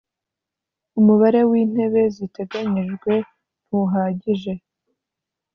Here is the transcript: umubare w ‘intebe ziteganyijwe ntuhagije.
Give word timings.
umubare 0.99 1.41
w 1.49 1.51
‘intebe 1.61 2.01
ziteganyijwe 2.15 3.13
ntuhagije. 3.65 4.53